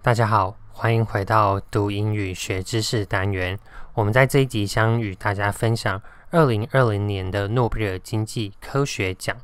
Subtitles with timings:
[0.00, 3.58] 大家好，欢迎回到读英语学知识单元。
[3.94, 9.36] 我们在这一集将与大家分享二零二零年的诺贝尔经济科学奖。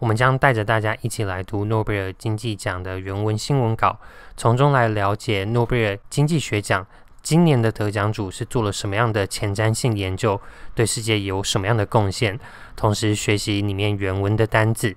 [0.00, 3.96] 我们将带着大家一起来读诺贝尔经济奖的原文新闻稿，
[4.36, 6.84] 从中来了解诺贝尔经济学奖
[7.22, 10.38] 今年的得奖主是做了什么样的前瞻性研究，
[10.74, 12.38] 对世界有什么样的贡献，
[12.74, 14.96] 同时学习里面原文的单字。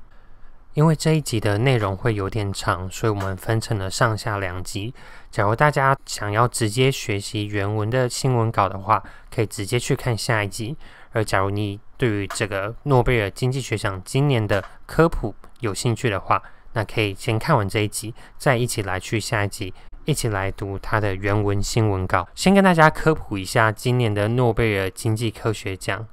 [0.76, 4.94] 因为这一集的内容会有点长，所以我们分成了上下两集。
[5.32, 9.02] 假如大家想要直接学习原文的新闻稿的话，
[9.34, 10.76] 可以直接去看下一集。
[11.14, 16.44] 而假如你对于这个诺贝尔经济学奖今年的科普有兴趣的话，
[16.74, 19.74] 那可以先看完这一集，再一起来去下一集，
[20.04, 22.28] 一起来读它的原文新闻稿。
[22.36, 26.06] 先跟大家科普一下今年的诺贝尔经济科学奖，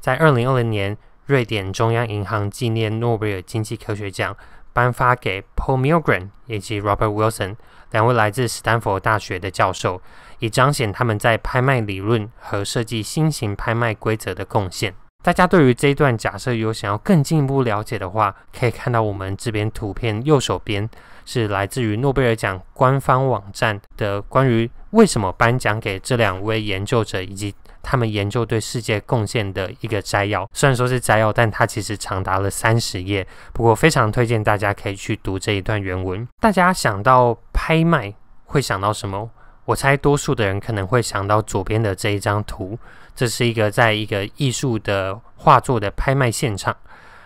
[0.00, 0.98] 在二零二零年。
[1.30, 4.36] 瑞典中央银行纪念诺贝尔经济科学奖
[4.72, 7.54] 颁发给 Paul Milgren 以及 Robert Wilson
[7.92, 10.02] 两位来自斯坦福大学的教授，
[10.40, 14.92] 以彰显他们在拍卖理论和设计新型拍卖规则的贡献。
[15.22, 20.90] 大家对于这一段假设有想要更进一步了解的话，可以看到我们这边图片右手边
[21.24, 27.54] 是来自于诺贝尔奖官方网站的关于为什么颁奖给这两位研究者以及。
[27.82, 33.26] 他们研究对世界贡献的一个摘要，虽然说是摘要，但它其实长达了三十页。
[33.52, 36.26] 不过非常推荐大家可以去读这一段原文。
[36.40, 38.12] 大家想到拍卖
[38.44, 39.30] 会想到什么？
[39.66, 42.78] 我猜多数的人可能会想到左边的这一张图，
[43.14, 46.76] 这是一个在一个艺术的画作的拍卖现场。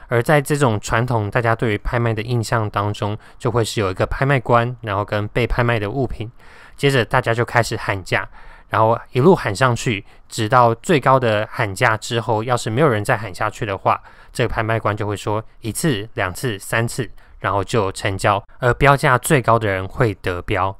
[0.08, 6.30] 而在这种传统大家对于拍卖的印象当中，就会是有一个拍卖官，然后跟被拍卖的物品，
[6.76, 8.28] 接着大家就开始喊价。
[8.74, 17.08] 然后一路喊上去，直到最高的喊价之后，要是没有人再喊下去的话，这个拍卖官就会说一次、两次、三次，
[17.38, 18.44] 然后就成交。
[18.58, 20.76] 而标价最高的人会得标。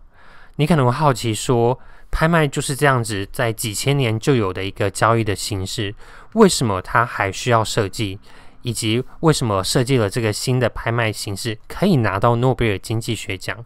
[0.56, 1.78] 你可能会好奇说，
[2.11, 5.95] 拍卖就是这样子，在几千年就有的一个交易的形式，
[6.33, 8.19] 为什么它还需要设计？
[8.62, 13.65] 以及为什么设计了这个新的拍卖形式可以拿到诺贝尔经济学奖？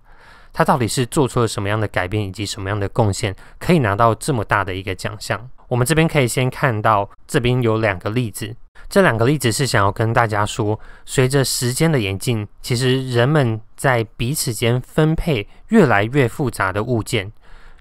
[0.58, 5.48] 他到底是做出了什么样的改变，以及什么样的贡献，可以拿到这么大的一个奖项？
[5.68, 8.56] 我们这边可以先看到，这边有两个例子。
[8.88, 17.30] 这两个例子是想要跟大家说，随着时间的演进，其实人们在彼此间分配越来越复杂的物件。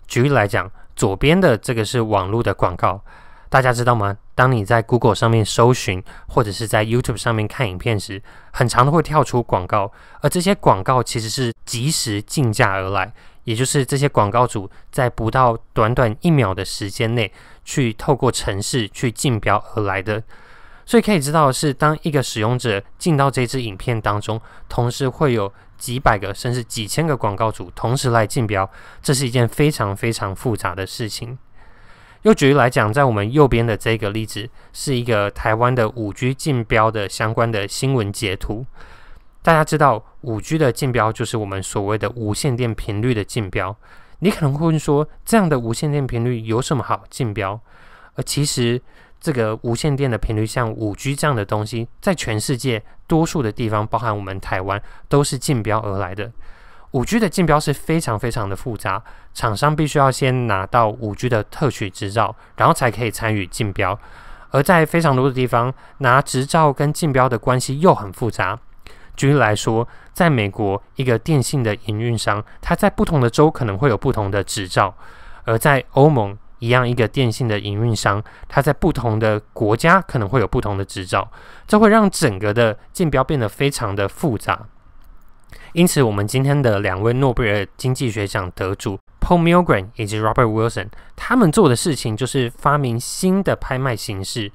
[0.06, 3.04] 举例来讲，左边的这个是网络的广告。
[3.50, 4.18] 大家知道吗？
[4.36, 8.22] 当你在 Google 上面搜寻，或者是在 YouTube 上面看影片时，
[8.52, 9.92] 很常都会跳出广告，
[10.22, 13.14] 而这些广告其实是即时竞价而来，
[13.46, 17.32] 也就是这些广告主在不到短短一秒的时间内，
[17.64, 20.22] 去透过城市去竞标而来的。
[20.86, 28.70] 所以可以知道的是，当一个使用者进到这支影片当中，同时会有几百个甚至几千个广告主同时来竞标，
[29.02, 31.38] 这是一件非常非常复杂的事情。
[32.28, 38.66] 又举例来讲，在我们右边的这个例子，是一个台湾的五 G 竞标的相关的新闻截图。
[39.42, 43.74] 大家知道，五 G 的竞标就是我们所谓的无线电频率的竞标。
[44.20, 47.58] 你可能会说，这样的无线电频率有什么好竞标？
[48.16, 48.82] 而其实，
[49.22, 56.30] 这个无线电的频率，像五 G 这样的东西，在全世界多数的地方，包含我们台湾，都是竞标而来的。
[56.92, 59.04] 五 G 的竞标是非常非常的复杂，
[59.34, 63.98] 厂商必须要先拿到五 G 的特许执照，然后才可以参与竞标。
[64.52, 68.58] 而在非常多的地方，拿执照跟竞标的关系又很复杂。
[69.16, 74.94] 举例来说，在美国，一个电信的营运商，他在不同的州可能会有不同的执照；
[75.44, 81.30] 而在欧盟，一样一个电信的营运商，他在不同的国家可能会有不同的执照，
[81.68, 84.68] 这会让整个的竞标变得非常的复杂。
[85.74, 94.52] 因此，我们今天的两位诺贝尔经济学奖得主 Paul Milgram 以及 Robert Wilson，他们做的事情就是发明新的拍卖形式。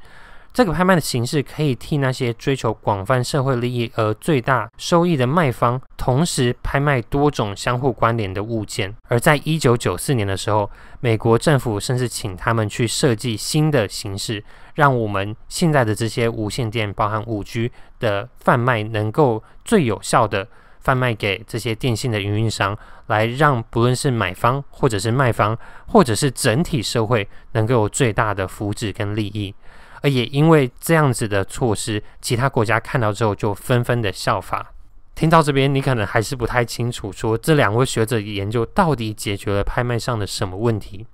[0.52, 8.94] 这个拍卖的形式可以替那些追求广泛社会利益而最大收益的卖方，同时拍卖多种相互关联的物件。
[9.08, 10.70] 而在一九九四年的时候，
[11.00, 14.44] 美国政府甚至请他们去设计新的形式，
[14.74, 20.46] 让我们现在的这些无线电，包含五 G 的贩卖，能够最有效的。
[20.82, 22.76] 贩卖给这些电信的运营商，
[23.06, 25.56] 来让不论是买方或者是卖方，
[25.86, 29.54] 或者是整体社会能够有最大的福祉跟利益。
[30.02, 34.72] 而也因为这样子的措施，其他国家看到之后就纷纷的效法。
[35.14, 41.06] 听到这边，你可能还是不太清楚，说这两位学者研究到底解决了拍卖上的什么问题？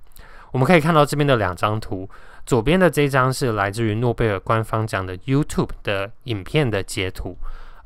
[0.51, 2.09] 我们可以看到这边的两张图，
[2.45, 7.37] 左边的这张是来自于诺贝尔官方奖的 YouTube 的影片的截图。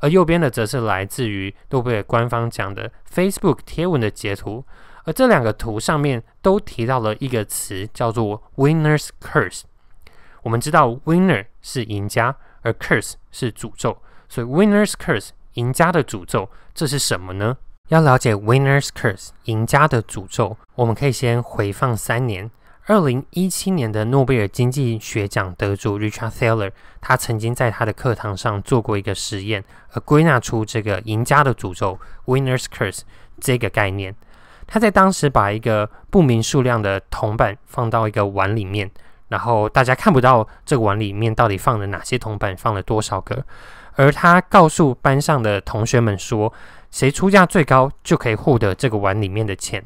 [0.04, 4.62] 而右边的则是来自于诺贝尔官方讲的 Facebook 贴文的截图。
[5.04, 9.62] 而这两个图上面都提到了一个词，叫做 “winner's curse”。
[10.42, 13.96] 我们知道 “winner” 是赢家，而 “curse” 是诅咒，
[14.28, 17.56] 所以 “winner's curse” 赢家的诅咒，这是什么呢？
[17.88, 22.50] 要了解 “winner's curse” 赢家的诅咒，我们可以先回放三年。
[22.86, 26.70] 二零一七年的诺贝尔经济学奖得主 Richard Thaler，
[27.00, 33.00] 他曾经在他的课堂上做过一个实验，而归纳出这个赢家的诅咒 （winner's curse）
[33.40, 34.14] 这个概念。
[34.66, 38.90] 他在当时把一个不明数量的铜板放到一个碗里面，
[39.28, 43.42] 然后大家看不到这个碗里面到底放了哪些铜板，放了多少个。
[43.94, 46.52] 而他告诉班上的同学们说，
[46.90, 49.82] 谁出价最高就可以获得这个碗里面的钱。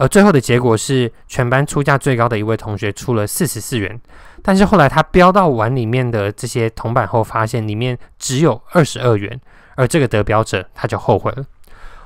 [0.00, 4.00] 而最后的结果是，全班出价最高的一位同学出了四十四元，
[4.42, 9.38] 但是后来他标到碗里面的这些铜板后，发现里面只有二十二元，
[9.76, 11.44] 而这个得标者他就后悔了。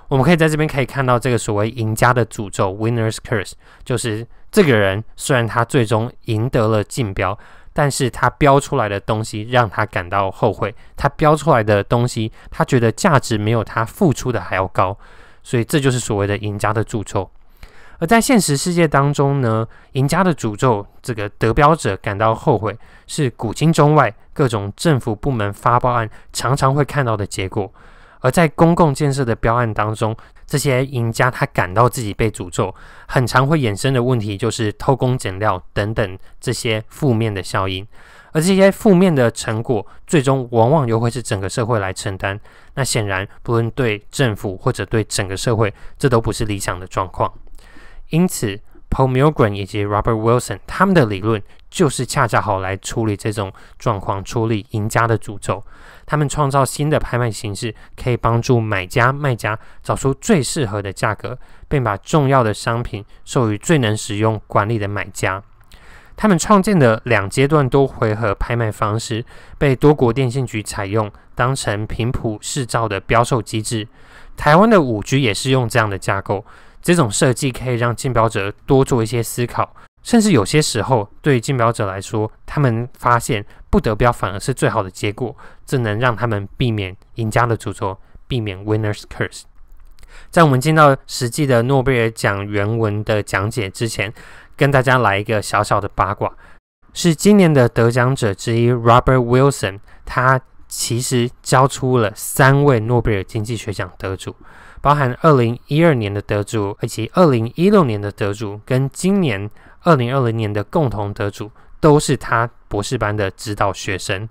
[0.09, 3.53] 我们可以在这边可以看到这个所谓赢家的诅咒 （Winner's Curse），
[3.85, 7.39] 就是这个人虽然他最终赢得了竞标，
[7.73, 10.75] 但是他标出来的东西让他感到后悔。
[10.97, 14.99] 他标出来的东西，他觉得价值没有他付出的还要高，
[15.45, 17.31] 所以这就是所谓的赢家的诅咒。
[17.99, 22.77] 而在现实世界当中呢，赢家的诅咒，这个得标者感到后悔，
[23.07, 27.73] 是古今中外各种政府部门发报案常常会看到的结果。
[28.21, 32.75] 而在公共建设的标案当中，这些赢家他感到自己被诅咒，
[33.07, 37.87] 很常会衍生的问题就是偷工减料等等这些负面的效应，
[38.33, 42.41] 而这些负面的成果，最终往往又会是整个社会来承担。
[42.77, 47.31] 那显然，不论对政府或者对整个社会，这都不是理想的状况。
[48.11, 48.61] 因此
[48.91, 55.65] ，Paul Milgrom 以及 Robert Wilson 他们的理论就是恰恰好来处理这种状况，处理赢家的诅咒。
[56.07, 65.43] 他们创造新的拍卖形式，可以帮助买家、卖家找出最适合的价格，并把重要的商品授予最能使用管理的买家。
[66.17, 69.25] 他们创建的两阶段多回合拍卖方式，
[69.59, 73.89] 被多国电信局采用，当成频谱试照的标售机制。
[74.37, 76.45] 台湾的五 G 也是用这样的架构。
[76.85, 79.75] 这种设计可以让竞标者多做一些思考。
[80.05, 85.35] 甚至有些时候，对于竞标者来说，他们发现不得标反而是最好的结果，
[85.65, 87.97] 这能让他们避免赢家的诅咒，
[88.29, 89.45] 避免 winners curse。
[90.31, 94.13] 在我们进到实际的诺贝尔奖原文的讲解之前，
[94.55, 96.31] 跟大家来一个小小的八卦：
[96.93, 100.39] 是今年的得奖者之一 Robert Wilson，他
[100.69, 104.37] 其实交出了三位诺贝尔经济学奖得主，
[104.85, 109.51] 包含二零一二年的得主，以及二零一六年的得主，跟今年。
[109.87, 114.27] 二零二零年的共同得主都是他博士班的指导学生，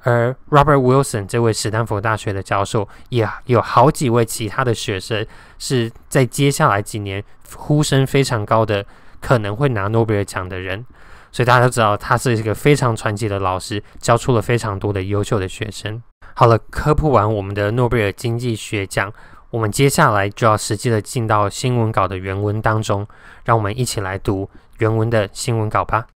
[0.00, 5.26] 而 Robert Wilson 这位史丹佛大学的教授也有好几位其他的学生
[5.58, 7.24] 是在接下来几年
[7.56, 8.84] 呼声非常高的，
[9.22, 10.84] 可能会拿诺贝尔奖的人，
[11.32, 16.02] 所以大家都知道他是一个非常传奇的老师，教出了非常多的优秀的学生。
[16.34, 19.10] 好了，科普完我们的诺贝尔经济学奖，
[19.50, 23.06] 我们接下来就要实际的进到新闻稿的原文当中，
[23.44, 24.48] 让我们一起来读。
[24.78, 26.06] 原文的新闻稿吧。